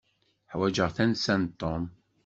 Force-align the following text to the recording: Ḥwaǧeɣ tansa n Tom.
Ḥwaǧeɣ 0.51 0.89
tansa 0.95 1.35
n 1.41 1.43
Tom. 1.59 1.83